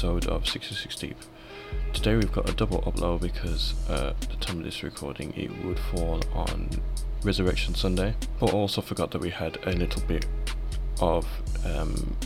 [0.00, 1.16] episode of 66 Deep.
[1.92, 5.78] Today we've got a double upload because uh, the time of this recording it would
[5.78, 6.70] fall on
[7.22, 10.24] Resurrection Sunday, but also forgot that we had a little bit
[11.02, 11.26] of
[11.66, 12.16] um,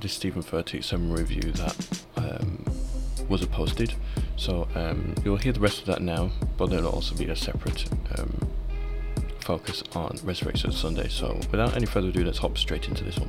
[0.00, 2.64] the Stephen Furtick summer review that um,
[3.28, 3.92] was posted.
[4.36, 7.84] So um, you'll hear the rest of that now, but there'll also be a separate
[8.18, 8.48] um,
[9.40, 11.08] focus on Resurrection Sunday.
[11.08, 13.28] So without any further ado, let's hop straight into this one.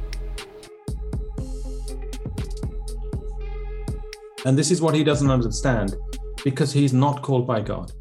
[4.46, 5.96] And this is what he doesn't understand
[6.44, 7.92] because he's not called by God.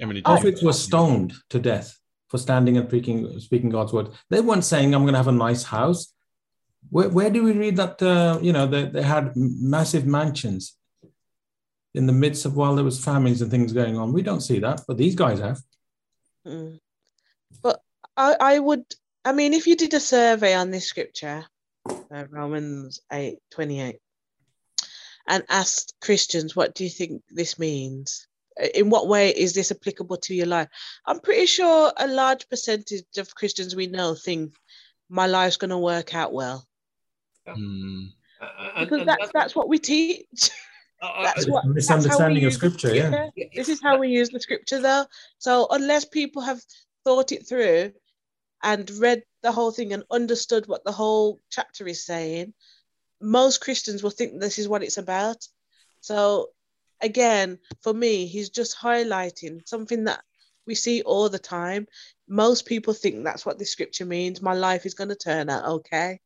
[0.00, 4.10] Emily, Prophets were stoned to death for standing and speaking, speaking God's word.
[4.28, 6.12] They weren't saying, I'm going to have a nice house.
[6.90, 10.76] Where, where do we read that, uh, you know, they, they had massive mansions
[11.94, 14.12] in the midst of while there was famines and things going on?
[14.12, 15.60] We don't see that, but these guys have.
[16.46, 16.78] Mm.
[17.62, 17.80] But
[18.16, 18.84] I, I would,
[19.24, 21.44] I mean, if you did a survey on this scripture,
[21.86, 23.96] uh, Romans 8 28,
[25.28, 28.26] and asked Christians, what do you think this means?
[28.74, 30.68] In what way is this applicable to your life?
[31.06, 34.54] I'm pretty sure a large percentage of Christians we know think
[35.08, 36.66] my life's going to work out well.
[37.46, 38.08] Mm.
[38.80, 40.50] Because that's, that's what we teach.
[41.22, 42.94] that's what misunderstanding of scripture.
[42.94, 43.28] Yeah.
[43.36, 43.46] yeah.
[43.54, 45.06] This is how we use the scripture, though.
[45.38, 46.60] So unless people have
[47.04, 47.92] thought it through
[48.62, 52.54] and read the whole thing and understood what the whole chapter is saying,
[53.20, 55.36] most Christians will think this is what it's about.
[56.00, 56.48] So
[57.00, 60.20] again, for me, he's just highlighting something that
[60.66, 61.86] we see all the time.
[62.28, 64.42] Most people think that's what the scripture means.
[64.42, 66.20] My life is going to turn out okay.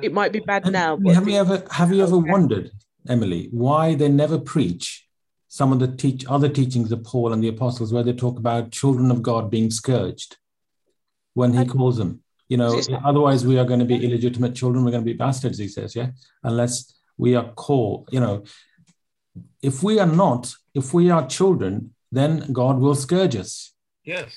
[0.00, 0.98] It might be bad and now.
[1.12, 2.30] have you ever have you ever okay.
[2.30, 2.70] wondered,
[3.08, 5.06] Emily, why they never preach
[5.48, 8.70] some of the teach other teachings of Paul and the apostles, where they talk about
[8.70, 10.38] children of God being scourged
[11.34, 12.22] when he calls them?
[12.52, 14.84] You know, otherwise we are going to be illegitimate children.
[14.84, 16.10] We're going to be bastards, he says, yeah,
[16.42, 18.44] unless we are called, you know,
[19.62, 23.72] if we are not, if we are children, then God will scourge us.
[24.04, 24.36] Yes.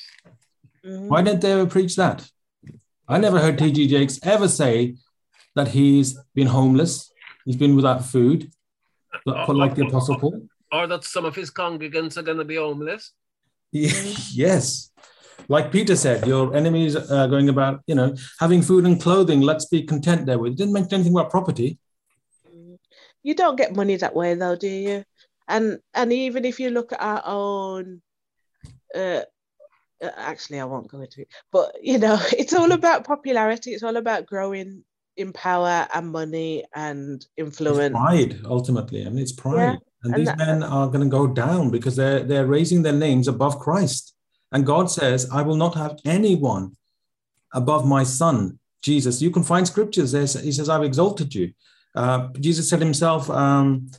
[0.85, 1.09] Mm-hmm.
[1.09, 2.25] Why didn't they ever preach that?
[3.05, 3.85] I never heard T.D.
[3.89, 4.95] Jakes ever say
[5.55, 7.11] that he's been homeless,
[7.43, 8.49] he's been without food,
[9.25, 10.47] like the Apostle Paul.
[10.71, 13.11] Or that some of his congregants are going to be homeless.
[13.71, 14.89] yes
[15.47, 19.41] like Peter said, your enemies are going about, you know, having food and clothing.
[19.41, 20.53] Let's be content there with.
[20.53, 21.79] It didn't mention anything about property.
[23.23, 25.03] You don't get money that way, though, do you?
[25.47, 28.01] And and even if you look at our own,
[28.95, 29.21] uh,
[30.03, 33.71] uh actually, I won't go into it, but you know, it's all about popularity.
[33.71, 34.83] It's all about growing
[35.17, 37.95] in power and money and influence.
[37.95, 39.05] It's pride, ultimately.
[39.05, 39.55] I mean, it's pride.
[39.55, 39.75] Yeah.
[40.03, 42.93] And, and, these that, men are going to go down because they're they're raising their
[42.93, 44.14] names above Christ.
[44.51, 46.75] And God says, I will not have anyone
[47.53, 49.21] above my son, Jesus.
[49.21, 50.21] You can find scriptures there.
[50.21, 51.53] He says, I've exalted you.
[51.95, 53.89] Uh, Jesus said himself, um,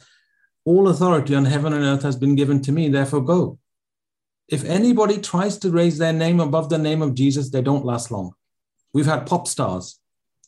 [0.65, 3.59] All authority on heaven and earth has been given to me, therefore go.
[4.49, 8.11] If anybody tries to raise their name above the name of Jesus, they don't last
[8.11, 8.35] long.
[8.93, 9.99] We've had pop stars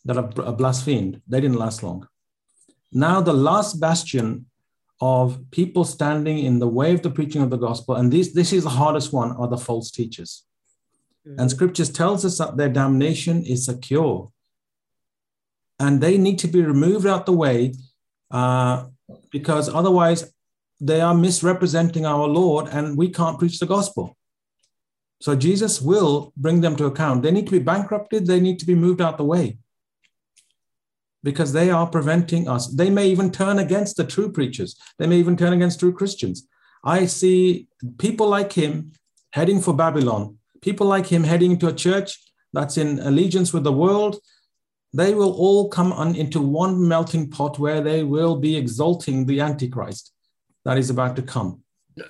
[0.04, 2.06] that are blasphemed, they didn't last long.
[2.92, 4.46] Now, the last bastion
[5.00, 8.52] of people standing in the way of the preaching of the gospel, and this, this
[8.52, 10.44] is the hardest one, are the false teachers.
[11.26, 11.40] Mm-hmm.
[11.40, 14.30] And scriptures tells us that their damnation is secure.
[15.78, 17.74] And they need to be removed out the way
[18.32, 18.86] uh,
[19.30, 20.32] because otherwise
[20.80, 24.16] they are misrepresenting our Lord and we can't preach the gospel.
[25.20, 27.22] So Jesus will bring them to account.
[27.22, 29.58] They need to be bankrupted, they need to be moved out the way
[31.22, 32.68] because they are preventing us.
[32.68, 36.46] They may even turn against the true preachers, they may even turn against true Christians.
[36.84, 37.68] I see
[37.98, 38.92] people like him
[39.32, 42.18] heading for Babylon, people like him heading to a church
[42.52, 44.20] that's in allegiance with the world.
[44.94, 49.40] They will all come on into one melting pot where they will be exalting the
[49.40, 50.12] Antichrist
[50.64, 51.62] that is about to come.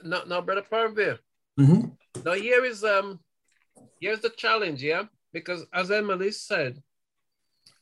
[0.04, 1.18] Now, now Brother Parvir,
[1.58, 1.88] mm-hmm.
[2.24, 3.18] now here is um
[4.00, 5.04] here's the challenge, yeah?
[5.32, 6.82] Because as Emily said,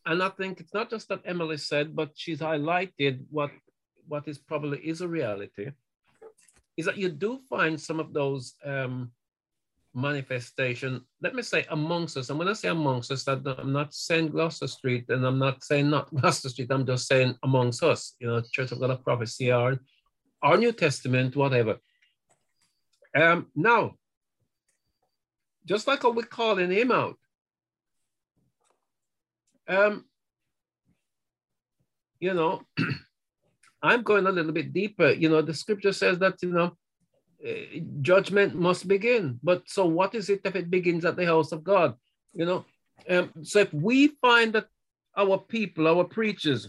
[0.07, 3.51] and I think it's not just that Emily said, but she's highlighted what
[4.09, 5.71] what is probably is a reality,
[6.77, 9.11] is that you do find some of those um,
[9.95, 11.01] manifestation.
[11.21, 12.31] Let me say amongst us.
[12.31, 15.65] And when I say amongst us, that I'm not saying Gloucester Street, and I'm not
[15.65, 16.71] saying not Gloucester Street.
[16.71, 18.15] I'm just saying amongst us.
[18.21, 19.81] You know, Church of God of Prophecy, our,
[20.41, 21.79] our New Testament, whatever.
[23.15, 23.95] Um, now,
[25.65, 27.17] just like how we're calling him out,
[29.69, 30.05] um,
[32.21, 32.63] you know,
[33.83, 35.11] I'm going a little bit deeper.
[35.11, 36.77] You know, the scripture says that, you know,
[37.47, 39.39] uh, judgment must begin.
[39.43, 41.95] But so what is it if it begins at the house of God?
[42.33, 42.65] You know,
[43.09, 44.67] um, so if we find that
[45.17, 46.69] our people, our preachers,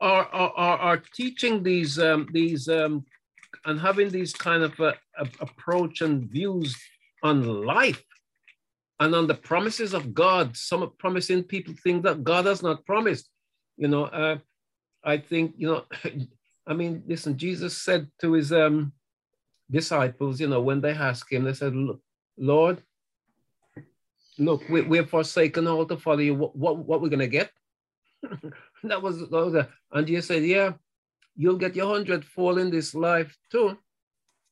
[0.00, 3.04] are are, are, are teaching these um, these um,
[3.64, 4.92] and having these kind of uh,
[5.40, 6.76] approach and views
[7.22, 8.02] on life
[9.00, 10.56] and on the promises of God.
[10.56, 13.28] Some promising people think that God has not promised.
[13.76, 14.38] You know, uh,
[15.04, 15.84] I think you know.
[16.68, 17.38] I mean, listen.
[17.38, 18.92] Jesus said to his um,
[19.70, 22.00] disciples, you know, when they asked him, they said, look,
[22.36, 22.82] "Lord,
[24.38, 26.34] look, we, we're forsaken all to follow you.
[26.34, 27.50] What what, what we're gonna get?"
[28.82, 30.72] that was that was and Jesus said, "Yeah,
[31.36, 33.78] you'll get your hundredfold in this life too,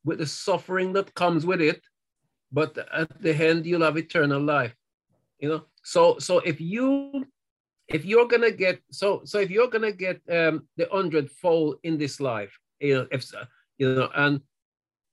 [0.04, 1.82] with the suffering that comes with it,
[2.54, 4.74] but at the end you'll have eternal life."
[5.40, 7.26] You know, so so if you
[7.88, 12.20] if you're gonna get so so if you're gonna get um, the hundredfold in this
[12.20, 13.30] life, you know, if
[13.78, 14.40] you know, and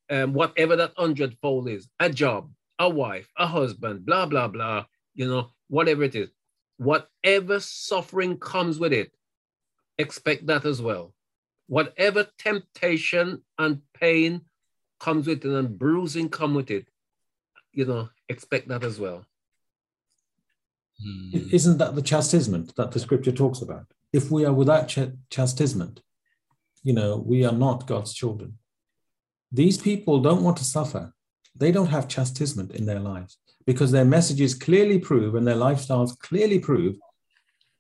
[0.10, 5.28] um, whatever that hundredfold is, a job, a wife, a husband, blah blah blah, you
[5.28, 6.30] know, whatever it is,
[6.78, 9.12] whatever suffering comes with it,
[9.98, 11.14] expect that as well.
[11.68, 14.42] Whatever temptation and pain
[15.00, 16.88] comes with it and bruising come with it,
[17.74, 19.26] you know, expect that as well.
[21.04, 21.30] Hmm.
[21.52, 23.88] Isn't that the chastisement that the scripture talks about?
[24.14, 26.02] If we are without ch- chastisement,
[26.84, 28.58] you know, we are not God's children.
[29.52, 31.14] These people don't want to suffer.
[31.56, 36.18] They don't have chastisement in their lives because their messages clearly prove and their lifestyles
[36.18, 36.96] clearly prove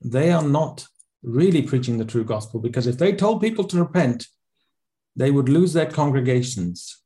[0.03, 0.85] they are not
[1.23, 2.59] really preaching the true gospel.
[2.59, 4.27] Because if they told people to repent,
[5.15, 7.00] they would lose their congregations,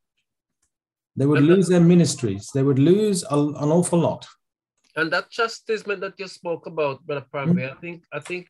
[1.16, 4.28] they would lose their ministries, they would lose a, an awful lot
[4.96, 7.78] and that chastisement that you spoke about, Brother Primary, mm-hmm.
[7.78, 8.48] I think I think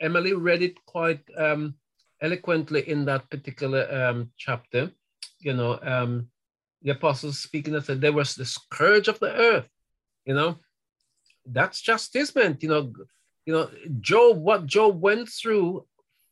[0.00, 1.74] Emily read it quite um,
[2.22, 4.92] eloquently in that particular um, chapter.
[5.40, 6.28] You know, um,
[6.82, 9.68] the apostles speaking and said there was the scourge of the earth.
[10.24, 10.58] You know,
[11.44, 12.62] that's chastisement.
[12.62, 12.92] You know,
[13.44, 15.84] you know, Job, what Job went through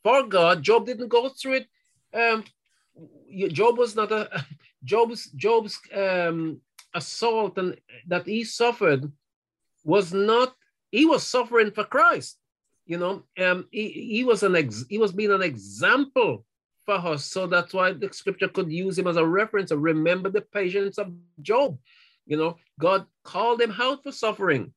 [0.05, 1.67] for God, Job didn't go through it.
[2.15, 2.45] Um,
[3.49, 4.45] Job was not a
[4.87, 6.61] Job's Job's um,
[6.95, 9.13] assault and that he suffered
[9.85, 10.55] was not
[10.91, 12.39] he was suffering for Christ.
[12.87, 16.45] You know, um, he, he was an ex, he was being an example
[16.85, 17.27] for us.
[17.27, 20.97] So that's why the scripture could use him as a reference to remember the patience
[20.97, 21.13] of
[21.43, 21.79] Job.
[22.27, 24.73] You know, God called him out for suffering.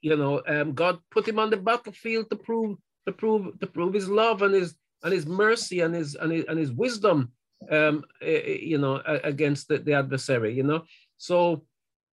[0.00, 3.94] You know, um, God put him on the battlefield to prove to prove to prove
[3.94, 7.32] his love and his and his mercy and his and his, and his wisdom
[7.70, 10.82] um you know against the, the adversary you know
[11.16, 11.64] so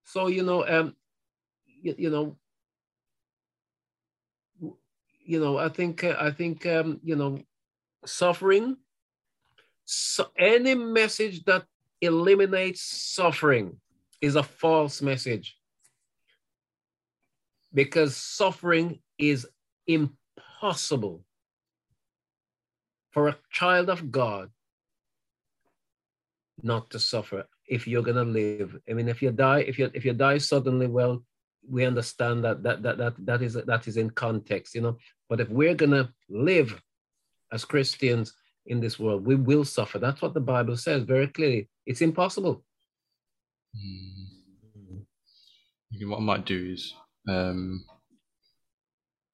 [0.05, 0.95] so you know um
[1.81, 2.37] you, you know,
[5.25, 7.39] you know, I think I think um, you know,
[8.05, 8.77] suffering.
[9.85, 11.65] So any message that
[12.01, 13.77] eliminates suffering
[14.21, 15.57] is a false message
[17.73, 19.47] because suffering is
[19.87, 21.23] impossible
[23.11, 24.49] for a child of God
[26.63, 28.77] not to suffer if you're gonna live.
[28.89, 31.23] I mean, if you die, if you if you die suddenly, well,
[31.67, 34.97] we understand that that that that that is that is in context, you know.
[35.29, 36.81] But if we're gonna live
[37.51, 38.33] as Christians
[38.65, 39.99] in this world, we will suffer.
[39.99, 41.69] That's what the Bible says very clearly.
[41.85, 42.63] It's impossible.
[43.75, 45.05] Mm.
[46.07, 46.93] What I might do is
[47.27, 47.83] um,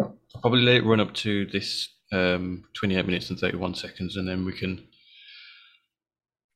[0.02, 4.28] I'll probably let it run up to this um, 28 minutes and 31 seconds, and
[4.28, 4.88] then we can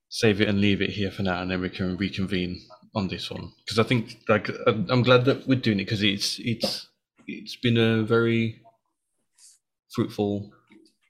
[0.09, 2.59] save it and leave it here for now, and then we can reconvene
[2.95, 6.39] on this one because I think like I'm glad that we're doing it because it's
[6.39, 6.87] it's
[7.27, 8.61] it's been a very
[9.93, 10.51] fruitful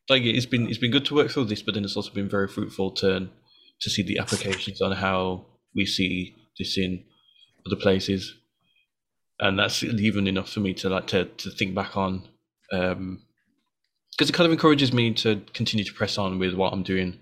[0.09, 2.29] like it's been it's been good to work through this, but then it's also been
[2.29, 3.29] very fruitful to
[3.81, 7.03] to see the applications on how we see this in
[7.65, 8.35] other places,
[9.39, 12.27] and that's even enough for me to like to to think back on.
[12.73, 13.21] Um,
[14.11, 17.19] because it kind of encourages me to continue to press on with what I'm doing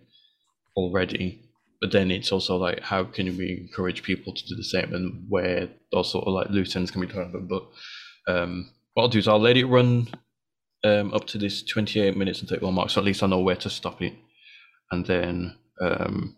[0.76, 1.47] already
[1.82, 4.94] but then it's also like how can we encourage people to do the same?
[4.94, 7.68] And where those sort of like loose ends can be turned but
[8.28, 10.08] um what i'll do is i'll let it run
[10.84, 13.56] um up to this 28 minutes and 31 mark so at least i know where
[13.56, 14.14] to stop it.
[14.92, 16.36] And then um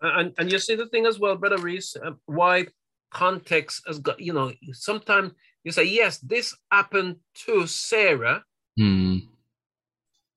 [0.00, 2.66] and and you see the thing as well brother reese uh, why
[3.10, 5.32] context has got you know sometimes
[5.64, 7.16] you say yes this happened
[7.46, 8.44] to sarah.
[8.78, 9.18] Hmm.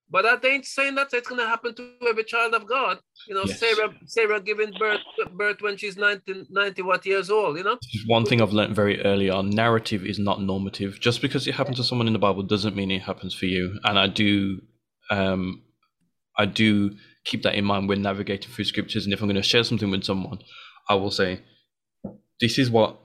[0.10, 3.00] But that ain't saying that it's going to happen to every child of God.
[3.28, 3.60] You know, yes.
[3.60, 5.02] Sarah Sarah giving birth
[5.36, 7.78] birth when she's 90, 90 what years old, you know?
[8.06, 11.00] One thing I've learned very early on, narrative is not normative.
[11.02, 13.80] Just because it happened to someone in the Bible doesn't mean it happens for you.
[13.84, 14.62] And I do
[15.12, 15.64] um
[16.38, 16.96] I do
[17.26, 19.04] keep that in mind when navigating through scriptures.
[19.04, 20.40] And if I'm going to share something with someone,
[20.88, 21.42] I will say,
[22.40, 22.98] this is what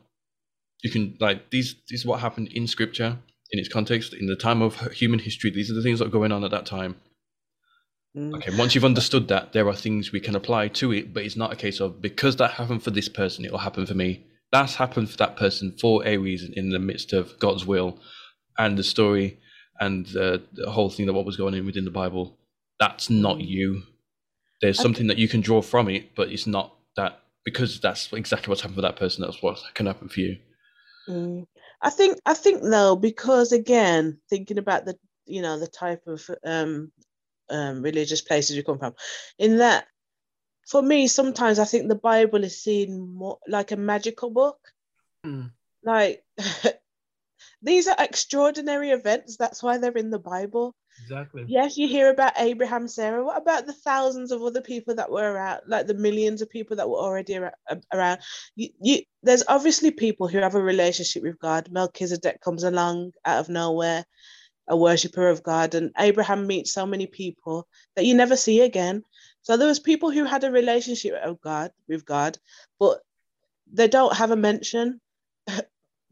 [0.83, 3.19] you can like these this is what happened in scripture
[3.53, 6.11] in its context, in the time of human history, these are the things that are
[6.19, 6.97] going on at that time.
[8.17, 8.35] Mm.
[8.37, 11.37] Okay, once you've understood that, there are things we can apply to it, but it's
[11.37, 14.25] not a case of because that happened for this person, it will happen for me.
[14.51, 17.99] That's happened for that person for a reason in the midst of God's will
[18.59, 19.39] and the story
[19.81, 22.37] and the, the whole thing that what was going on within the Bible.
[22.79, 23.49] That's not mm.
[23.49, 23.83] you.
[24.61, 28.51] There's something that you can draw from it, but it's not that because that's exactly
[28.51, 29.23] what's happened for that person.
[29.23, 30.39] That's what can happen for you.
[31.09, 31.47] Mm.
[31.83, 34.97] I think I think no, because again, thinking about the
[35.27, 36.93] you know the type of um
[37.51, 38.95] um, religious places you come from.
[39.39, 39.87] In that,
[40.67, 44.59] for me, sometimes I think the Bible is seen more like a magical book.
[45.27, 45.51] Mm.
[45.85, 46.25] Like
[47.63, 49.37] these are extraordinary events.
[49.37, 50.75] That's why they're in the Bible.
[51.03, 51.45] Exactly.
[51.49, 53.25] Yes, you hear about Abraham, Sarah.
[53.25, 56.77] What about the thousands of other people that were around, like the millions of people
[56.77, 57.39] that were already
[57.93, 58.19] around?
[58.57, 61.71] You, you, there's obviously people who have a relationship with God.
[61.71, 64.05] Melchizedek comes along out of nowhere
[64.69, 67.67] a worshiper of God, and Abraham meets so many people
[67.97, 69.03] that you never see again.
[69.43, 72.39] So there was people who had a relationship of God with God,
[72.79, 73.01] but
[73.73, 75.01] they don't have a mention,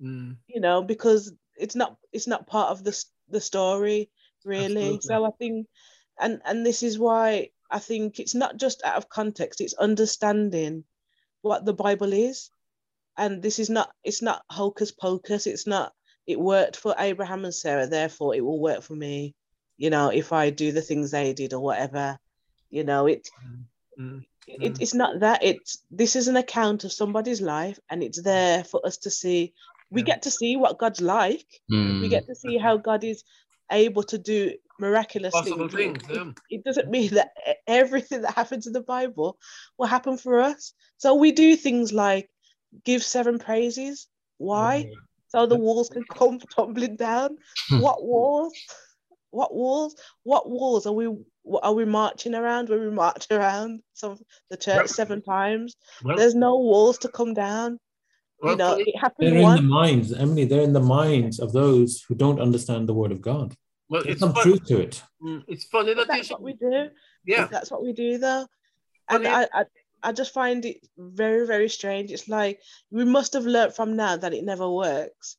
[0.02, 0.36] mm.
[0.48, 4.10] you know, because it's not it's not part of the the story
[4.44, 4.94] really.
[4.94, 5.00] Absolutely.
[5.02, 5.66] So I think,
[6.18, 10.84] and and this is why I think it's not just out of context; it's understanding
[11.42, 12.50] what the Bible is,
[13.16, 15.46] and this is not it's not hocus pocus.
[15.46, 15.92] It's not
[16.26, 19.34] it worked for Abraham and Sarah, therefore it will work for me.
[19.76, 22.18] You know, if I do the things they did or whatever,
[22.68, 23.28] you know, it,
[23.98, 24.18] mm-hmm.
[24.46, 25.42] it it's not that.
[25.42, 29.54] It's this is an account of somebody's life, and it's there for us to see.
[29.90, 30.06] We yeah.
[30.06, 31.46] get to see what God's like.
[31.70, 32.00] Mm.
[32.00, 33.24] We get to see how God is
[33.70, 36.02] able to do miraculous Possible things.
[36.02, 36.22] things yeah.
[36.50, 37.30] it, it, doesn't mean that
[37.66, 39.38] everything that happens in the Bible
[39.78, 40.72] will happen for us.
[40.96, 42.30] So we do things like
[42.84, 44.08] give seven praises.
[44.38, 44.90] Why?
[45.28, 47.36] so the walls can come tumbling down.
[47.68, 47.80] Hmm.
[47.80, 48.54] what walls?
[49.30, 49.94] What walls?
[50.24, 51.08] What walls are we
[51.62, 54.18] are we marching around when we march around some
[54.50, 55.76] the church seven times?
[56.02, 57.78] Well, There's no walls to come down.
[58.42, 59.30] Well, you know, it happens.
[59.30, 60.44] They're in the minds, Emily.
[60.44, 63.54] They're in the minds of those who don't understand the word of God.
[63.88, 64.42] Well, There's it's some fun.
[64.42, 65.02] truth to it.
[65.22, 66.88] Mm, it's funny that that's what we do.
[67.26, 68.46] Yeah, that's what we do, though.
[69.08, 69.64] And I, I,
[70.02, 72.12] I just find it very, very strange.
[72.12, 75.36] It's like we must have learned from now that it never works.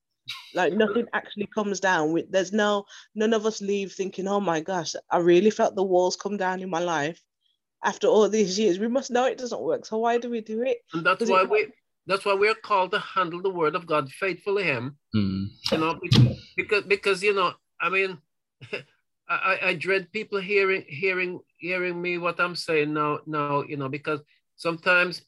[0.53, 2.15] Like nothing actually comes down.
[2.29, 6.15] There's no none of us leave thinking, oh my gosh, I really felt the walls
[6.15, 7.22] come down in my life
[7.84, 8.77] after all these years.
[8.77, 9.86] We must know it doesn't work.
[9.86, 10.79] So why do we do it?
[10.93, 11.67] And that's why it, we
[12.08, 14.98] that's why we're called to handle the word of God faithfully him.
[15.15, 15.48] Mm.
[15.72, 16.00] You know,
[16.55, 18.17] because because you know, I mean
[19.29, 23.89] I, I dread people hearing hearing hearing me what I'm saying now now, you know,
[23.89, 24.22] because
[24.55, 25.22] sometimes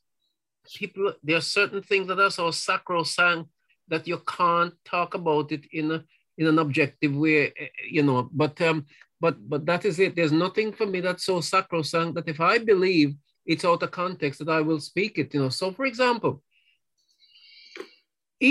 [0.75, 3.49] people there are certain things that are so sacrosanct
[3.87, 6.03] that you can't talk about it in a
[6.37, 8.85] in an objective way eh, you know but um
[9.19, 12.57] but but that is it there's nothing for me that's so sacrosanct that if i
[12.57, 13.13] believe
[13.45, 16.41] it's out of context that i will speak it you know so for example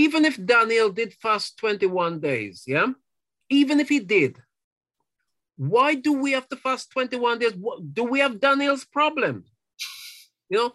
[0.00, 2.88] even if daniel did fast 21 days yeah
[3.60, 4.36] even if he did
[5.56, 7.54] why do we have to fast 21 days
[7.92, 9.44] do we have daniel's problem
[10.52, 10.72] you know,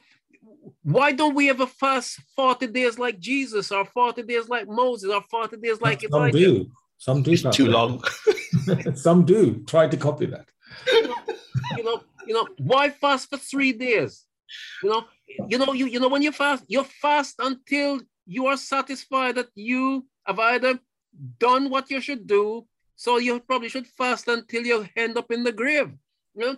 [0.82, 5.22] why don't we ever fast 40 days like Jesus or 40 days like Moses or
[5.22, 6.38] 40 days like Some Elijah?
[6.38, 6.72] do.
[6.98, 7.32] Some do.
[7.32, 8.04] It's too long.
[8.96, 9.64] Some do.
[9.68, 10.48] Try to copy that.
[10.92, 11.16] You know,
[11.78, 14.26] you know, you know, why fast for three days?
[14.82, 15.06] You know,
[15.48, 19.50] you know, you, you know, when you fast, you fast until you are satisfied that
[19.56, 20.80] you have either
[21.40, 22.68] done what you should do.
[22.96, 25.92] So you probably should fast until you end up in the grave.
[26.36, 26.58] You know?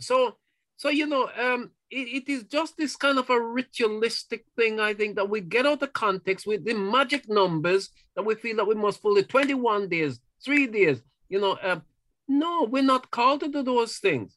[0.00, 0.36] So,
[0.76, 4.94] so you know, um, it, it is just this kind of a ritualistic thing, I
[4.94, 8.66] think, that we get out of context with the magic numbers that we feel that
[8.66, 11.52] we must fully 21 days, three days, you know.
[11.52, 11.80] Uh,
[12.28, 14.36] no, we're not called to do those things.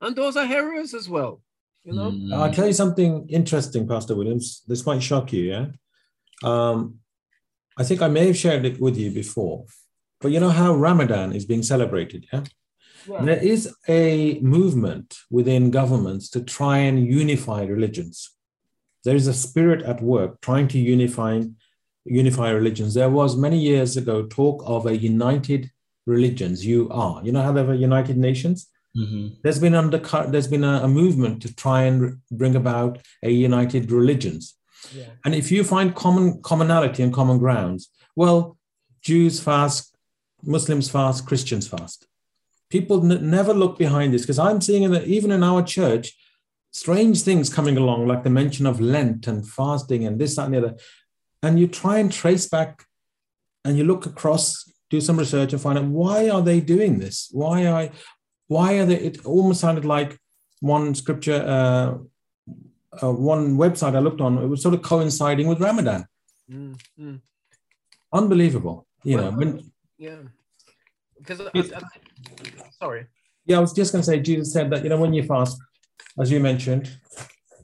[0.00, 1.40] And those are errors as well,
[1.84, 2.10] you know.
[2.10, 2.34] Mm.
[2.34, 4.62] I'll tell you something interesting, Pastor Williams.
[4.66, 5.66] This might shock you, yeah?
[6.42, 6.96] Um,
[7.76, 9.66] I think I may have shared it with you before,
[10.20, 12.44] but you know how Ramadan is being celebrated, yeah?
[13.06, 18.30] There is a movement within governments to try and unify religions.
[19.04, 21.42] There is a spirit at work trying to unify
[22.06, 22.94] unify religions.
[22.94, 25.70] There was many years ago talk of a united
[26.06, 26.64] religions.
[26.64, 28.68] You are, you know how there were United Nations.
[28.96, 29.28] Mm-hmm.
[29.42, 33.90] There's been under there's been a, a, movement to try and bring about a united
[33.90, 34.56] religions.
[34.94, 35.06] Yeah.
[35.24, 38.56] And if you find common commonality and common grounds, well,
[39.02, 39.96] Jews fast,
[40.42, 42.06] Muslims fast, Christians fast.
[42.70, 46.16] People n- never look behind this because I'm seeing that even in our church,
[46.72, 50.54] strange things coming along, like the mention of Lent and fasting and this, that, and
[50.54, 50.76] the other.
[51.42, 52.84] And you try and trace back
[53.64, 57.28] and you look across, do some research and find out why are they doing this?
[57.32, 57.90] Why are
[58.54, 59.00] Why are they?
[59.08, 60.16] It almost sounded like
[60.60, 61.88] one scripture, uh,
[63.02, 64.38] uh, one website I looked on.
[64.38, 66.06] It was sort of coinciding with Ramadan.
[66.48, 67.20] Mm, mm.
[68.12, 69.38] Unbelievable, you well, know.
[69.38, 70.20] When, yeah,
[71.18, 71.40] because
[72.78, 73.06] sorry.
[73.44, 74.20] Yeah, I was just going to say.
[74.20, 75.58] Jesus said that you know when you fast,
[76.20, 76.96] as you mentioned,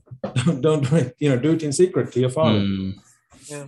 [0.60, 1.14] don't do it.
[1.20, 2.58] You know, do it in secret to your father.
[2.58, 2.94] Mm.
[3.46, 3.66] Yeah.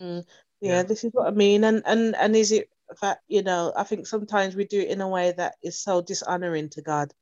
[0.00, 0.24] Mm.
[0.60, 0.72] yeah.
[0.72, 2.70] Yeah, this is what I mean, and and and is it
[3.02, 3.72] that you know?
[3.76, 7.12] I think sometimes we do it in a way that is so dishonoring to God,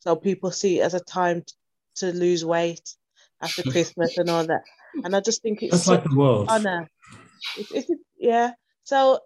[0.00, 1.44] so people see it as a time
[1.96, 2.94] to lose weight
[3.40, 4.62] after Christmas and all that.
[5.04, 6.48] And I just think it's That's like the world.
[6.48, 6.88] honor.
[7.56, 8.52] It's, it's, yeah.
[8.84, 9.20] So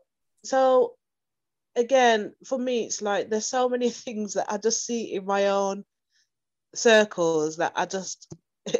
[0.44, 0.94] so
[1.76, 5.48] again, for me, it's like there's so many things that I just see in my
[5.48, 5.84] own
[6.74, 8.32] circles that I just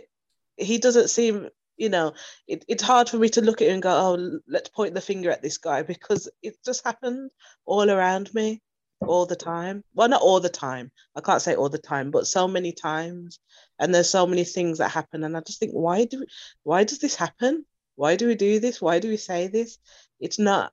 [0.57, 2.13] he doesn't seem you know
[2.47, 5.01] it, it's hard for me to look at him and go oh let's point the
[5.01, 7.31] finger at this guy because it just happened
[7.65, 8.61] all around me
[9.01, 9.83] all the time.
[9.95, 10.93] Well not all the time.
[11.17, 13.41] I can't say all the time but so many times.
[13.79, 16.27] And there's so many things that happen and i just think why do we,
[16.63, 17.65] why does this happen?
[17.97, 18.81] Why do we do this?
[18.81, 19.79] Why do we say this?
[20.21, 20.73] It's not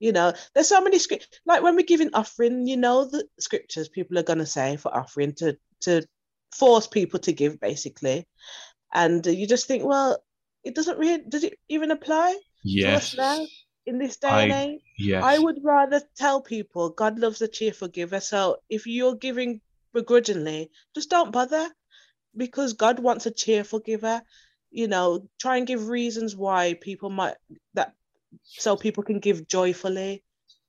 [0.00, 3.88] you know there's so many scripts like when we're giving offering you know the scriptures
[3.88, 6.04] people are going to say for offering to to
[6.54, 8.26] force people to give basically.
[8.92, 10.18] And you just think well
[10.64, 13.46] it doesn't really does it even apply yes to us now
[13.86, 14.80] in this day I, and age?
[14.98, 15.22] yes.
[15.22, 19.60] i would rather tell people god loves a cheerful giver so if you're giving
[19.92, 21.68] begrudgingly just don't bother
[22.36, 24.22] because god wants a cheerful giver
[24.70, 27.36] you know try and give reasons why people might
[27.74, 27.92] that
[28.42, 30.22] so people can give joyfully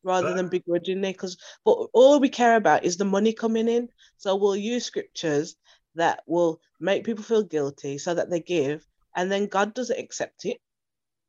[0.05, 3.89] rather than begrudgingly because but all we care about is the money coming in.
[4.17, 5.55] So we'll use scriptures
[5.95, 10.45] that will make people feel guilty so that they give and then God doesn't accept
[10.45, 10.57] it.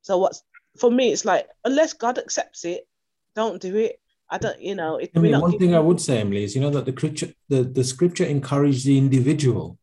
[0.03, 0.43] So what's
[0.79, 2.87] for me, it's like unless God accepts it,
[3.35, 4.01] don't do it.
[4.29, 5.01] I don't, you know.
[5.15, 7.63] I mean, one thing I would say, Emily, is you know that the scripture, the,
[7.63, 9.79] the scripture encourages the individual.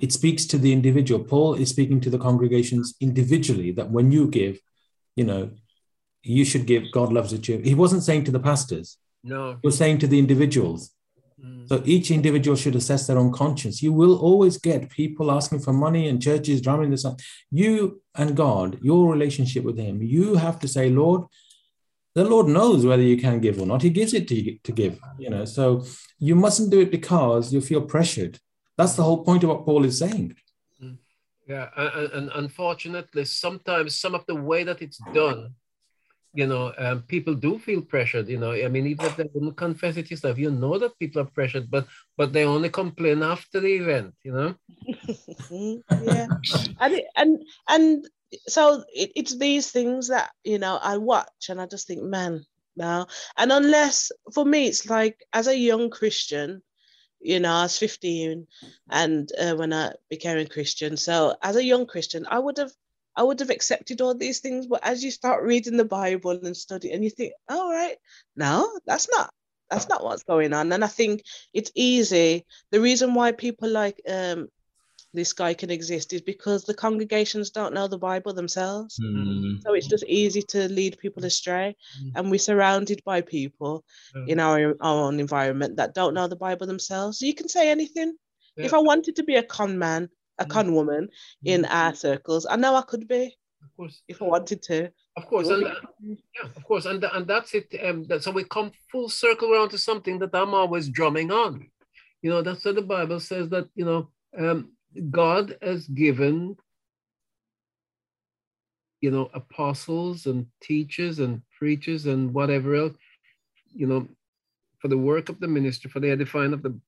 [0.00, 1.24] It speaks to the individual.
[1.24, 4.60] Paul is speaking to the congregations individually that when you give,
[5.16, 5.50] you know,
[6.22, 6.90] you should give.
[6.92, 7.58] God loves a Jew.
[7.58, 8.98] He wasn't saying to the pastors.
[9.22, 9.58] No.
[9.62, 10.90] He was saying to the individuals.
[11.66, 13.82] So each individual should assess their own conscience.
[13.82, 17.20] You will always get people asking for money and churches drumming this up.
[17.50, 21.22] You and God, your relationship with Him, you have to say, Lord,
[22.14, 23.82] the Lord knows whether you can give or not.
[23.82, 25.44] He gives it to you to give, you know.
[25.44, 25.84] So
[26.18, 28.40] you mustn't do it because you feel pressured.
[28.76, 30.34] That's the whole point of what Paul is saying.
[30.82, 30.96] Mm.
[31.46, 35.54] Yeah, and unfortunately, sometimes some of the way that it's done
[36.34, 38.28] you know, um, people do feel pressured.
[38.28, 41.22] You know, I mean, even if they wouldn't confess it yourself, you know that people
[41.22, 41.86] are pressured, but
[42.16, 44.14] but they only complain after the event.
[44.22, 44.54] You know.
[46.02, 46.26] yeah,
[46.80, 48.08] and and and
[48.46, 52.44] so it, it's these things that you know I watch and I just think, man,
[52.76, 56.62] now and unless for me it's like as a young Christian.
[57.20, 58.46] You know, I was 15
[58.90, 60.96] and uh, when I became a Christian.
[60.96, 62.70] So, as a young Christian, I would have
[63.16, 64.66] I would have accepted all these things.
[64.66, 67.96] But as you start reading the Bible and study, and you think, all oh, right,
[68.36, 69.30] no, that's not
[69.70, 70.72] that's not what's going on.
[70.72, 72.46] And I think it's easy.
[72.70, 74.48] The reason why people like um,
[75.14, 78.98] this guy can exist is because the congregations don't know the Bible themselves.
[79.02, 79.62] Mm.
[79.62, 81.76] So it's just easy to lead people astray.
[82.02, 82.12] Mm.
[82.14, 84.28] And we're surrounded by people mm.
[84.28, 87.18] in our, our own environment that don't know the Bible themselves.
[87.18, 88.14] So you can say anything.
[88.56, 88.66] Yeah.
[88.66, 90.50] If I wanted to be a con man, a mm.
[90.50, 91.08] con woman
[91.44, 91.68] in mm.
[91.70, 92.46] our circles.
[92.48, 93.36] I know I could be.
[93.62, 94.02] Of course.
[94.08, 94.90] If I wanted to.
[95.16, 95.48] Of course.
[95.48, 96.86] And, uh, yeah, of course.
[96.86, 97.74] And, and that's it.
[97.84, 101.68] Um, that, so we come full circle around to something that I'm always drumming on.
[102.22, 104.72] You know, that's what the Bible says that, you know, um,
[105.10, 106.56] God has given,
[109.00, 112.94] you know, apostles and teachers and preachers and whatever else,
[113.74, 114.08] you know,
[114.80, 116.78] for the work of the ministry, for the edifying of the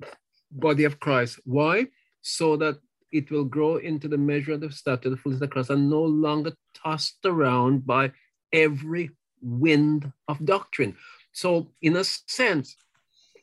[0.51, 1.41] body of Christ.
[1.45, 1.87] Why?
[2.23, 2.79] So that
[3.13, 5.91] it will grow into the measure of the stature, of the fullness of Christ, and
[5.91, 8.13] no longer tossed around by
[8.53, 9.11] every
[9.43, 10.97] wind of doctrine.
[11.33, 12.77] So, in a sense,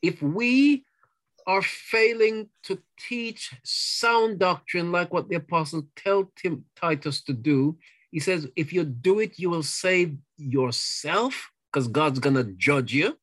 [0.01, 0.85] if we
[1.45, 7.77] are failing to teach sound doctrine like what the apostle tell Tim, Titus to do,
[8.11, 12.93] he says, if you do it, you will save yourself because God's going to judge
[12.93, 13.17] you.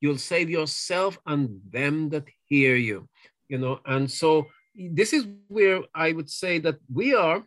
[0.00, 3.08] You'll save yourself and them that hear you.
[3.48, 4.46] You know, and so
[4.78, 7.44] this is where I would say that we are,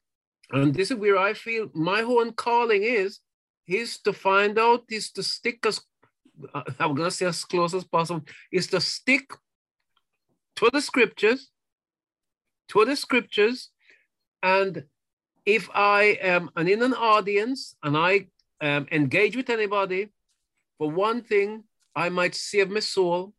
[0.52, 3.20] and this is where I feel my own calling is,
[3.67, 5.80] is to find out, is to stick as,
[6.54, 9.32] uh, I'm gonna say as close as possible, is to stick
[10.58, 11.50] to the scriptures,
[12.70, 13.70] to the scriptures,
[14.44, 14.84] and
[15.46, 18.28] if I am and in an audience and I
[18.60, 20.10] um, engage with anybody,
[20.78, 21.63] for one thing,
[21.96, 23.34] I might save my soul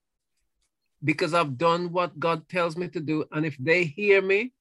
[1.04, 3.24] because I've done what God tells me to do.
[3.32, 4.52] And if they hear me,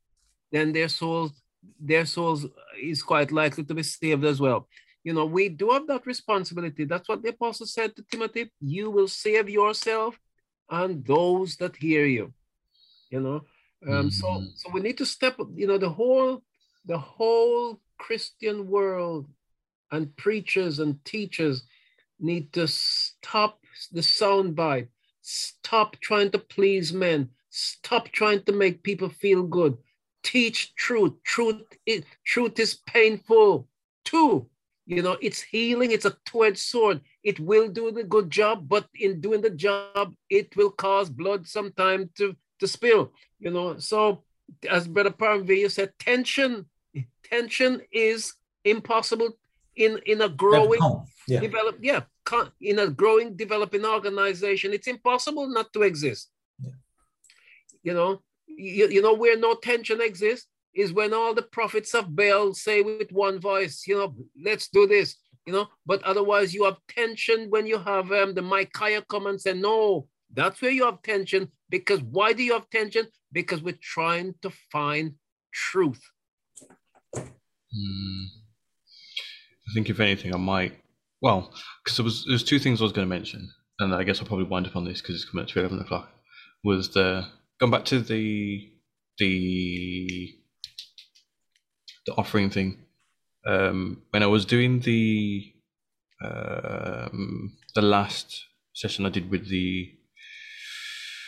[0.52, 1.32] then their souls,
[1.80, 2.46] their souls
[2.82, 4.68] is quite likely to be saved as well.
[5.04, 6.86] You know, we do have that responsibility.
[6.86, 8.52] That's what the apostle said to Timothy.
[8.60, 10.20] You will save yourself
[10.70, 12.34] and those that hear you.
[13.10, 13.42] You know,
[13.88, 14.10] um, mm-hmm.
[14.10, 15.38] so so we need to step.
[15.56, 16.44] You know, the whole
[16.86, 19.28] the whole Christian world
[19.92, 21.64] and preachers and teachers
[22.20, 23.60] need to stop
[23.92, 24.88] the soundbite
[25.32, 27.30] Stop trying to please men.
[27.50, 29.78] Stop trying to make people feel good.
[30.24, 31.14] Teach truth.
[31.24, 33.68] Truth is, truth is painful
[34.04, 34.50] too.
[34.86, 35.92] You know, it's healing.
[35.92, 37.00] It's a two-edged sword.
[37.24, 41.48] It will do the good job, but in doing the job, it will cause blood
[41.48, 43.14] sometime to, to spill.
[43.40, 44.24] You know, so
[44.70, 46.66] as Brother Parmvia said, tension,
[47.24, 48.34] tension is
[48.66, 49.38] impossible
[49.76, 50.82] in in a growing
[51.28, 51.40] yeah.
[51.40, 52.02] develop yeah
[52.62, 56.30] in a growing developing organization it's impossible not to exist
[56.60, 56.72] yeah.
[57.84, 62.16] you know you, you know where no tension exists is when all the prophets of
[62.16, 66.66] Baal say with one voice you know let's do this you know but otherwise you
[66.66, 70.86] have tension when you have um, the Micaiah come and say no that's where you
[70.86, 75.14] have tension because why do you have tension because we're trying to find
[75.54, 76.02] truth
[77.16, 78.26] mm.
[79.72, 80.74] I think if anything, I might.
[81.22, 81.54] Well,
[81.84, 84.28] because there was there's two things I was going to mention, and I guess I'll
[84.28, 86.10] probably wind up on this because it's coming up to eleven o'clock.
[86.64, 87.26] Was the
[87.60, 88.70] going back to the
[89.18, 90.30] the
[92.06, 92.80] the offering thing?
[93.48, 95.54] Um, when I was doing the
[96.24, 99.92] um, the last session I did with the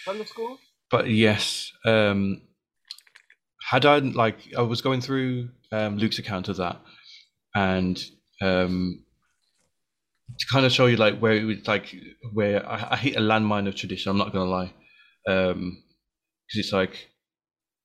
[0.06, 0.60] Sunday school.
[0.92, 2.42] But yes, um,
[3.70, 6.82] had I like I was going through um, Luke's account of that,
[7.56, 8.04] and
[8.44, 9.04] um,
[10.40, 11.86] to kind of show you like where it was like
[12.34, 14.10] where I, I hit a landmine of tradition.
[14.12, 14.74] I'm not gonna lie,
[15.26, 15.84] because um,
[16.50, 17.10] it's like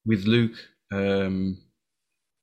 [0.04, 0.56] with Luke.
[0.90, 1.58] Um,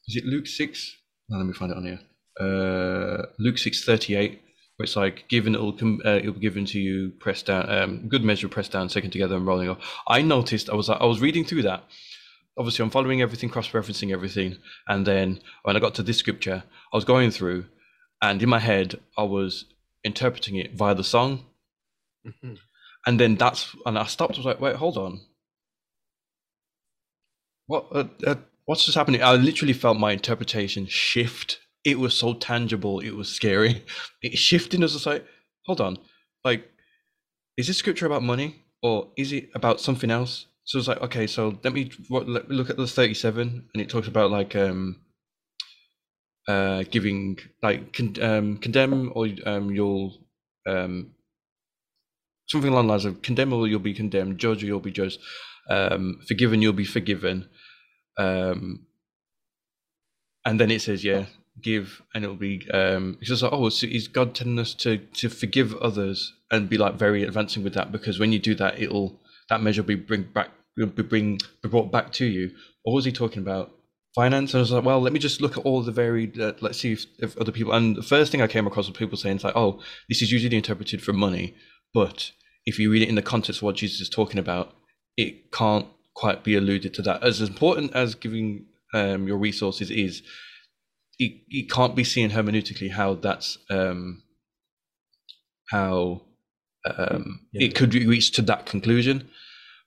[0.07, 0.95] is it Luke six?
[1.29, 2.01] Let me find it on here.
[2.39, 4.41] Uh, Luke six thirty eight,
[4.75, 8.07] where it's like given it'll come, uh, it'll be given to you, pressed down, um,
[8.07, 9.79] good measure, pressed down, second together, and rolling off.
[10.07, 11.83] I noticed I was I was reading through that.
[12.57, 16.95] Obviously, I'm following everything, cross-referencing everything, and then when I got to this scripture, I
[16.95, 17.65] was going through,
[18.21, 19.65] and in my head I was
[20.03, 21.45] interpreting it via the song,
[22.25, 22.55] mm-hmm.
[23.05, 24.35] and then that's and I stopped.
[24.35, 25.21] I was like, wait, hold on,
[27.67, 29.23] what uh, uh, what's just happening?
[29.23, 31.59] I literally felt my interpretation shift.
[31.83, 32.99] It was so tangible.
[32.99, 33.83] It was scary.
[34.21, 34.79] It shifted.
[34.79, 35.25] I was like,
[35.65, 35.97] hold on,
[36.43, 36.67] like,
[37.57, 40.47] is this scripture about money or is it about something else?
[40.63, 43.87] So it's like, okay, so let me, let me look at the 37 and it
[43.87, 44.99] talks about like um
[46.47, 50.17] uh, giving like con- um, condemn or um, you'll
[50.67, 51.11] um,
[52.47, 55.19] something along the lines of condemn or you'll be condemned, judge or you'll be judged,
[55.69, 57.49] um, forgiven you'll be forgiven,
[58.17, 58.85] um,
[60.45, 61.25] and then it says yeah,
[61.61, 64.97] give and it'll be um, it's just like oh, so is God telling us to
[64.97, 68.79] to forgive others and be like very advancing with that because when you do that,
[68.79, 72.51] it'll that measure will be bring back will be bring be brought back to you.
[72.83, 73.71] Or was he talking about
[74.15, 74.53] finance.
[74.53, 76.79] And I was like, well, let me just look at all the varied, uh, let's
[76.79, 77.73] see if, if, other people.
[77.73, 80.31] And the first thing I came across was people saying, it's like, oh, this is
[80.31, 81.53] usually interpreted for money.
[81.93, 82.31] But
[82.65, 84.73] if you read it in the context of what Jesus is talking about,
[85.17, 87.23] it can't quite be alluded to that.
[87.23, 90.23] As important as giving um, your resources is,
[91.19, 94.23] it, it can't be seen hermeneutically how that's um,
[95.69, 96.21] how
[96.85, 97.67] um, yeah.
[97.67, 99.29] it could reach to that conclusion.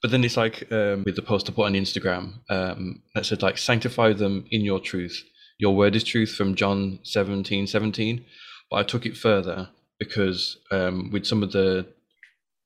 [0.01, 3.43] But then it's like um, with the post I put on Instagram um, that said
[3.43, 5.25] like sanctify them in your truth.
[5.59, 8.25] Your word is truth from John 17, 17.
[8.71, 11.87] But I took it further because um, with some of the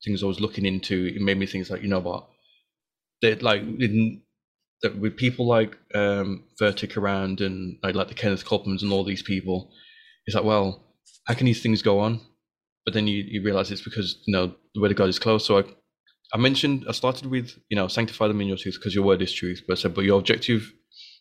[0.05, 2.29] things I was looking into, it made me think like, you know what?
[3.23, 4.21] That like in,
[4.83, 9.05] that with people like um Furtick around and like, like the Kenneth Copelands and all
[9.05, 9.71] these people,
[10.27, 10.83] it's like, well,
[11.27, 12.21] how can these things go on?
[12.85, 15.47] But then you, you realize it's because you know the word of God is close.
[15.47, 15.65] So I
[16.35, 19.23] I mentioned I started with you know sanctify them in your truth because your word
[19.23, 20.73] is truth, but I said but your objective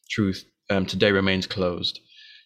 [0.10, 2.00] truth um, today remains closed.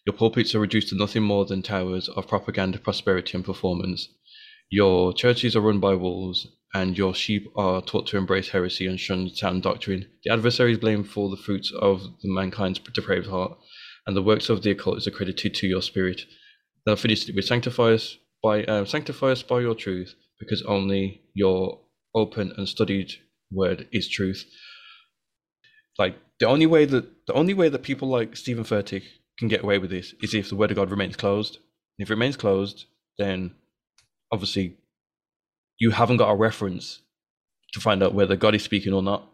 [0.04, 4.08] Your pulpits are reduced to nothing more than towers of propaganda, prosperity, and performance.
[4.70, 8.98] Your churches are run by wolves, and your sheep are taught to embrace heresy and
[8.98, 10.06] shun sound doctrine.
[10.24, 13.56] The adversary is blamed for the fruits of the mankind's depraved heart,
[14.06, 16.22] and the works of the occult is accredited to your spirit.
[16.88, 21.22] I finished it with sanctify us by uh, sanctify us by your truth, because only
[21.34, 21.80] your
[22.16, 23.12] open and studied
[23.52, 24.44] word is truth.
[25.98, 29.04] Like the only way that the only way that people like Stephen Furtick
[29.38, 31.56] can get away with this is if the word of God remains closed.
[31.56, 32.86] And if it remains closed,
[33.18, 33.54] then
[34.32, 34.76] obviously
[35.78, 37.00] you haven't got a reference
[37.72, 39.30] to find out whether God is speaking or not?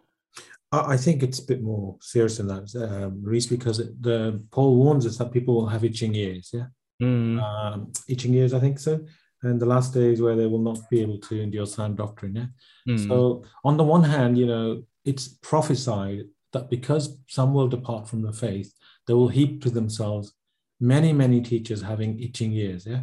[0.72, 5.04] I think it's a bit more serious than that, um, Reese, because the Paul warns
[5.06, 6.50] us that people will have itching ears.
[6.52, 6.66] Yeah,
[7.02, 7.42] mm.
[7.42, 9.00] um, itching ears, I think so.
[9.42, 12.36] And the last days where they will not be able to endure sound doctrine.
[12.36, 12.94] Yeah.
[12.94, 13.08] Mm.
[13.08, 18.22] So on the one hand, you know, it's prophesied that because some will depart from
[18.22, 18.72] the faith,
[19.06, 20.32] they will heap to themselves
[20.80, 22.86] many, many teachers having itching ears.
[22.86, 23.02] Yeah.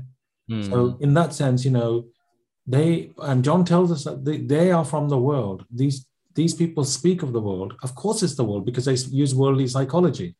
[0.49, 0.69] Mm.
[0.69, 2.05] So in that sense, you know,
[2.65, 5.65] they and John tells us that they, they are from the world.
[5.71, 7.73] These these people speak of the world.
[7.83, 10.35] Of course, it's the world because they use worldly psychology.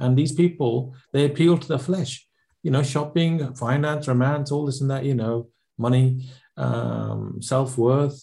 [0.00, 2.25] And these people, they appeal to the flesh,
[2.66, 5.46] you know, shopping, finance, romance, all this and that, you know,
[5.78, 8.20] money, um, self worth,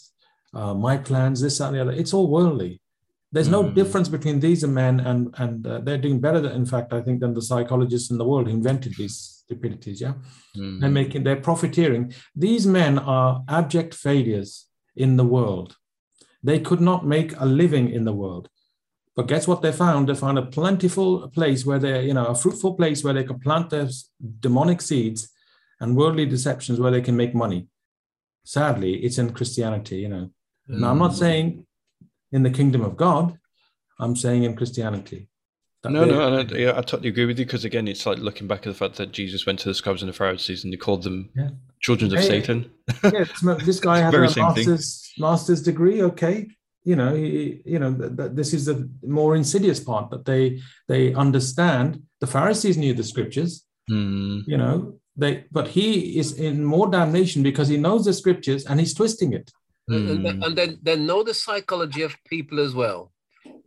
[0.53, 1.93] uh, my plans, this, that, and the other.
[1.93, 2.82] It's all worldly.
[3.32, 3.73] There's no mm.
[3.73, 6.41] difference between these men, and and uh, they're doing better.
[6.41, 10.01] Than, in fact, I think than the psychologists in the world who invented these stupidities.
[10.01, 10.15] Yeah,
[10.58, 10.82] mm.
[10.82, 12.13] they're making, they're profiteering.
[12.36, 15.77] These men are abject failures in the world.
[16.43, 18.49] They could not make a living in the world.
[19.15, 20.10] But guess what they found?
[20.10, 23.41] They found a plentiful place where they, you know, a fruitful place where they could
[23.41, 23.88] plant their
[24.39, 25.30] demonic seeds
[25.80, 27.67] and worldly deceptions where they can make money.
[28.43, 30.30] Sadly, it's in Christianity, you know.
[30.69, 30.80] Mm.
[30.80, 31.65] Now, I'm not saying
[32.32, 33.38] in the kingdom of God,
[33.99, 35.30] I'm saying in Christianity.
[35.86, 38.60] No, no, I, yeah, I totally agree with you because again, it's like looking back
[38.60, 41.04] at the fact that Jesus went to the scribes and the Pharisees and he called
[41.04, 41.49] them yeah.
[41.82, 42.71] children of hey, Satan.
[43.04, 43.26] yeah,
[43.65, 45.21] this guy had a master's thing.
[45.21, 46.02] master's degree.
[46.02, 46.47] Okay,
[46.84, 51.13] you know, you know, th- th- this is the more insidious part that they they
[51.13, 52.02] understand.
[52.19, 53.65] The Pharisees knew the scriptures.
[53.89, 54.43] Mm.
[54.48, 58.80] You know, they but he is in more damnation because he knows the scriptures and
[58.80, 59.52] he's twisting it.
[59.89, 60.12] Mm.
[60.12, 63.13] And, then, and then they know the psychology of people as well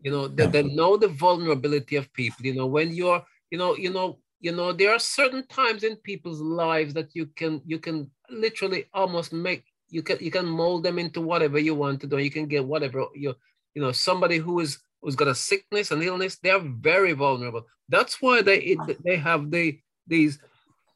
[0.02, 3.76] you know they, they know the vulnerability of people you know when you're you know
[3.76, 7.78] you know you know there are certain times in people's lives that you can you
[7.78, 12.06] can literally almost make you can you can mold them into whatever you want to
[12.06, 13.34] do you can get whatever you
[13.74, 17.64] you know somebody who is who's got a sickness and illness they are very vulnerable
[17.88, 20.38] that's why they they have the these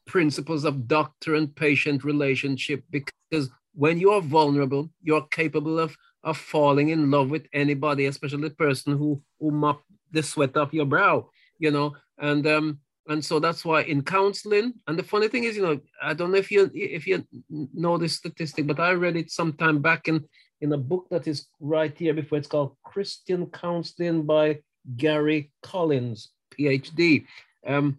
[0.05, 6.37] principles of doctor and patient relationship because when you are vulnerable you're capable of of
[6.37, 10.85] falling in love with anybody, especially the person who who mop the sweat off your
[10.85, 11.95] brow, you know.
[12.17, 15.79] And um and so that's why in counseling, and the funny thing is, you know,
[16.01, 19.81] I don't know if you if you know this statistic, but I read it sometime
[19.81, 20.23] back in
[20.61, 22.37] in a book that is right here before.
[22.37, 24.59] It's called Christian Counseling by
[24.97, 27.25] Gary Collins, PhD.
[27.65, 27.97] Um,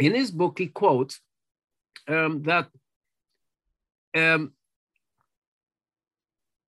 [0.00, 1.20] in his book, he quotes
[2.08, 2.68] um, that
[4.16, 4.52] um,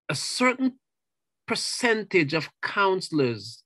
[0.08, 0.78] a certain
[1.46, 3.63] percentage of counselors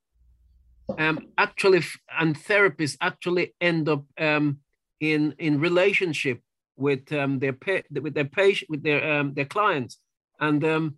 [0.97, 1.83] um, actually
[2.19, 4.59] and therapists actually end up um,
[5.01, 6.41] in in relationship
[6.77, 9.99] with um, their pa- with their patient with their um, their clients.
[10.41, 10.97] And um,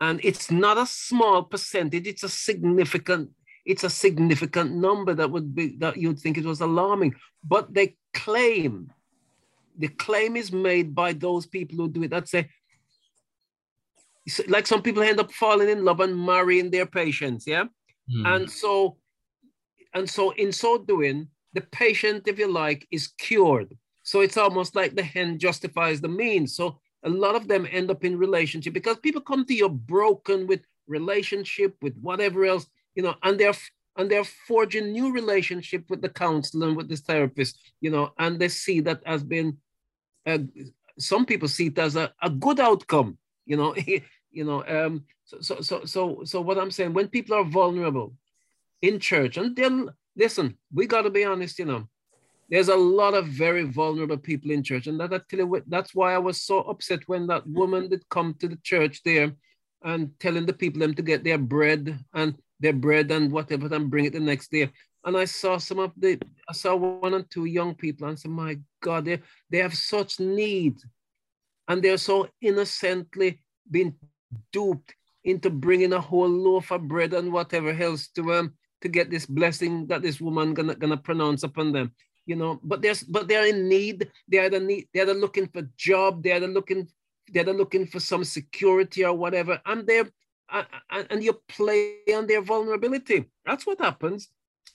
[0.00, 3.30] and it's not a small percentage it's a significant
[3.64, 7.14] it's a significant number that would be that you'd think it was alarming.
[7.44, 8.92] But they claim
[9.76, 12.48] the claim is made by those people who do it that say
[14.46, 17.64] like some people end up falling in love and marrying their patients yeah?
[18.14, 18.36] Mm.
[18.36, 18.96] and so
[19.94, 23.76] and so in so doing the patient if you like is cured.
[24.02, 26.56] So it's almost like the hen justifies the means.
[26.56, 30.46] So a lot of them end up in relationship because people come to you broken
[30.46, 33.54] with relationship with whatever else you know and they're
[33.96, 38.38] and they're forging new relationship with the counselor and with this therapist you know and
[38.38, 39.56] they see that as being
[40.26, 40.38] uh,
[40.98, 43.74] some people see it as a, a good outcome you know
[44.30, 48.14] you know um so, so so so so what i'm saying when people are vulnerable
[48.82, 49.36] in church.
[49.36, 51.88] And then listen we got to be honest you know
[52.50, 54.86] there's a lot of very vulnerable people in church.
[54.86, 58.48] And that, that that's why i was so upset when that woman did come to
[58.48, 59.32] the church there
[59.82, 63.90] and telling the people them to get their bread and their bread and whatever and
[63.90, 64.70] bring it the next day.
[65.04, 68.30] And i saw some of the i saw one and two young people and said
[68.30, 70.76] my god they, they have such need.
[71.68, 73.40] And they're so innocently
[73.70, 73.94] being
[74.52, 79.10] duped into bringing a whole loaf of bread and whatever else to um to get
[79.10, 81.92] this blessing that this woman gonna gonna pronounce upon them
[82.24, 82.60] you know?
[82.62, 84.08] But there's but they're in need.
[84.28, 86.22] They're the need they're the looking for job.
[86.22, 86.88] They're the looking
[87.32, 89.60] they're the looking for some security or whatever.
[89.66, 90.08] And they're
[90.90, 93.24] and you play on their vulnerability.
[93.44, 94.28] That's what happens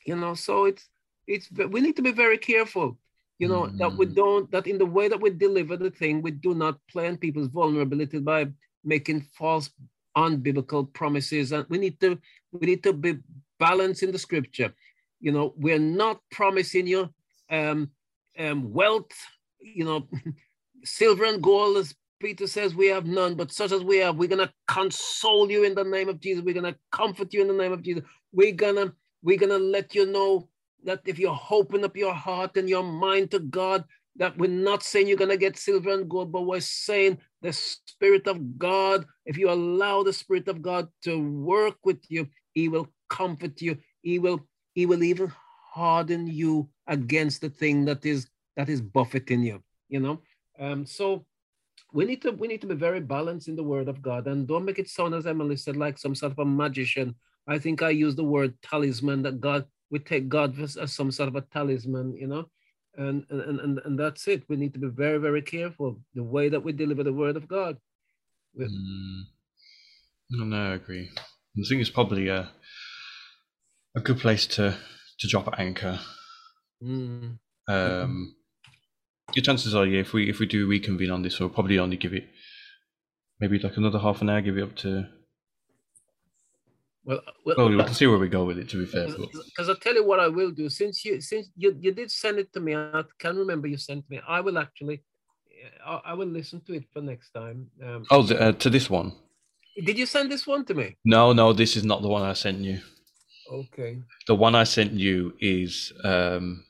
[0.07, 0.33] you know?
[0.33, 0.89] So it's
[1.27, 2.97] it's we need to be very careful
[3.37, 3.77] you know mm.
[3.77, 4.15] that we mm.
[4.15, 7.17] don't that in the way that we deliver the thing we do not play on
[7.17, 8.47] people's vulnerability by
[8.83, 9.69] making false
[10.17, 11.51] unbiblical promises.
[11.51, 12.17] And we need to
[12.51, 13.19] we need to be
[13.59, 14.73] balanced in the scripture
[15.19, 17.09] you know we're not promising you
[17.51, 17.91] um,
[18.39, 19.11] um wealth
[19.61, 20.07] you know
[20.85, 24.29] silver and gold as Peter says we have none, but such as we have, we're
[24.29, 26.43] gonna console you in the name of Jesus.
[26.43, 28.03] We're gonna comfort you in the name of Jesus.
[28.33, 28.93] We're gonna
[29.23, 30.49] we're gonna let you know
[30.83, 33.85] that if you open up your heart and your mind to God,
[34.17, 38.27] that we're not saying you're gonna get silver and gold, but we're saying the Spirit
[38.27, 39.05] of God.
[39.25, 43.77] If you allow the Spirit of God to work with you, He will comfort you.
[44.01, 45.31] He will He will even
[45.73, 49.63] harden you against the thing that is that is buffeting you.
[49.89, 50.21] You know.
[50.59, 51.25] Um, so
[51.93, 54.47] we need to we need to be very balanced in the word of God and
[54.47, 57.15] don't make it sound as Emily said like some sort of a magician.
[57.47, 61.29] I think I use the word talisman that God we take God as, some sort
[61.29, 62.45] of a talisman, you know,
[62.97, 64.43] and, and and and that's it.
[64.49, 67.47] We need to be very very careful the way that we deliver the word of
[67.47, 67.77] God.
[68.59, 69.21] Mm.
[70.31, 71.09] No, I agree.
[71.17, 72.51] I think it's probably a
[73.97, 74.77] a good place to
[75.19, 75.99] to drop anchor.
[76.81, 77.39] Mm.
[77.67, 78.35] Um,
[79.33, 81.97] your chances are, yeah, if we if we do reconvene on this, we'll probably only
[81.97, 82.29] give it
[83.39, 85.07] maybe like another half an hour, give it up to.
[87.03, 88.69] Well, well, well we can see where we go with it.
[88.69, 90.69] To be fair, because I'll tell you what I will do.
[90.69, 94.09] Since you since you, you did send it to me, I can remember you sent
[94.09, 94.21] me.
[94.27, 95.03] I will actually,
[95.85, 97.67] I, I will listen to it for next time.
[97.83, 99.13] Um, oh, the, uh, to this one.
[99.85, 100.97] Did you send this one to me?
[101.05, 102.81] No, no, this is not the one I sent you.
[103.51, 104.01] Okay.
[104.27, 106.65] The one I sent you is um,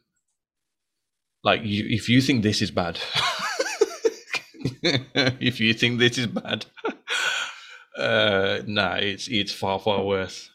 [1.44, 3.00] like, you, if you think this is bad,
[4.84, 6.66] if you think this is bad,
[7.98, 10.50] uh, nah, it's it's far far worse.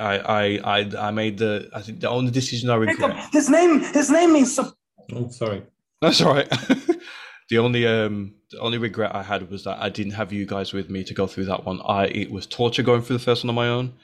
[0.00, 3.28] I I I I made the I think the only decision I regret.
[3.32, 4.58] His name his name means.
[4.58, 5.62] Oh, sorry.
[6.00, 6.48] That's all right.
[7.50, 10.72] the only um the only regret I had was that I didn't have you guys
[10.72, 11.80] with me to go through that one.
[11.84, 13.94] I it was torture going through the first one on my own.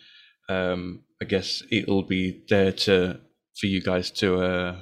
[0.49, 3.21] Um, I guess it'll be there to
[3.59, 4.77] for you guys to uh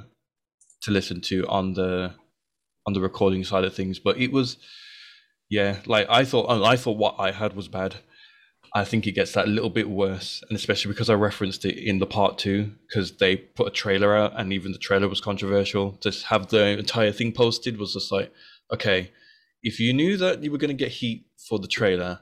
[0.83, 2.15] to listen to on the
[2.87, 3.99] on the recording side of things.
[3.99, 4.57] But it was,
[5.49, 6.49] yeah, like I thought.
[6.63, 7.97] I thought what I had was bad.
[8.73, 11.99] I think it gets that little bit worse, and especially because I referenced it in
[11.99, 15.93] the part two, because they put a trailer out, and even the trailer was controversial.
[16.03, 18.33] To have the entire thing posted was just like,
[18.73, 19.11] okay,
[19.63, 22.21] if you knew that you were going to get heat for the trailer,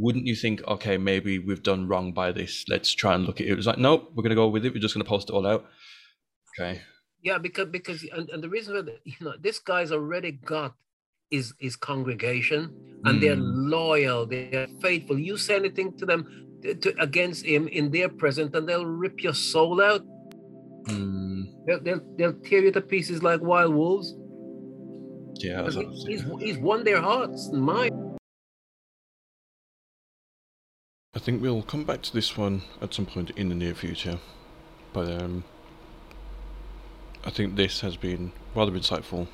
[0.00, 2.64] wouldn't you think, okay, maybe we've done wrong by this?
[2.68, 3.50] Let's try and look at it.
[3.50, 4.72] It was like, nope, we're going to go with it.
[4.72, 5.66] We're just going to post it all out.
[6.58, 6.80] Okay,
[7.22, 10.74] yeah, because because and, and the reason that you know this guy's already got
[11.30, 13.20] his his congregation and mm.
[13.20, 15.18] they're loyal, they're faithful.
[15.18, 19.22] You say anything to them to, to, against him in their presence, and they'll rip
[19.22, 20.02] your soul out.
[20.86, 21.44] Mm.
[21.66, 24.16] They'll, they'll they'll tear you to pieces like wild wolves.
[25.36, 25.68] Yeah,
[26.06, 27.92] he's, he's won their hearts and mind.
[31.20, 34.20] I think we'll come back to this one at some point in the near future,
[34.94, 35.44] but um,
[37.26, 39.28] I think this has been rather insightful,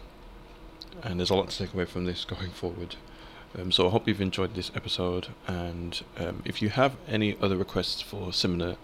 [1.04, 2.96] and there's a lot to take away from this going forward.
[3.56, 7.56] Um, so I hope you've enjoyed this episode, and um, if you have any other
[7.56, 8.78] requests for similar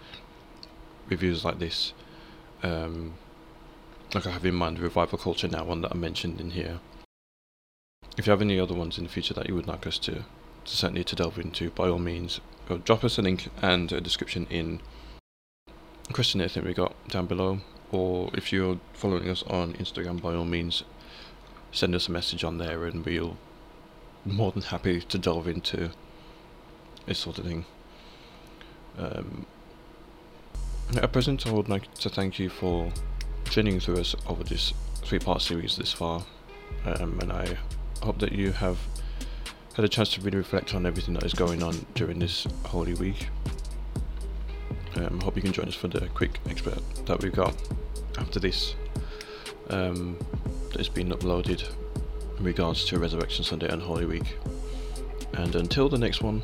[1.09, 1.91] reviews like this,
[2.63, 3.15] um,
[4.13, 6.79] like I have in mind, Revival Culture now, one that I mentioned in here.
[8.17, 10.13] If you have any other ones in the future that you would like us to,
[10.13, 10.23] to
[10.65, 12.39] certainly to delve into, by all means,
[12.85, 14.81] drop us a link and a description in
[16.07, 17.59] the questionnaire thing we got down below
[17.93, 20.83] or if you're following us on Instagram, by all means,
[21.71, 23.37] send us a message on there, and we'll
[24.25, 25.91] more than happy to delve into
[27.05, 27.65] this sort of thing.
[28.97, 29.45] Um,
[30.95, 32.91] at present, I would like to thank you for
[33.49, 36.25] journeying through us over this three-part series this far,
[36.85, 37.57] um, and I
[38.01, 38.79] hope that you have
[39.75, 42.93] had a chance to really reflect on everything that is going on during this Holy
[42.93, 43.27] Week.
[44.95, 47.55] Um, hope you can join us for the quick expert that we've got
[48.19, 48.75] after this
[49.69, 50.17] um,
[50.69, 51.67] that has been uploaded
[52.37, 54.37] in regards to Resurrection Sunday and Holy Week.
[55.33, 56.43] And until the next one,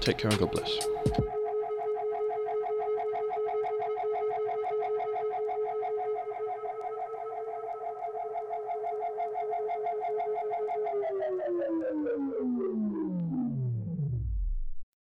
[0.00, 1.37] take care and God bless.